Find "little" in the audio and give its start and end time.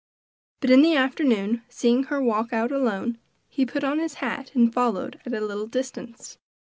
5.41-5.67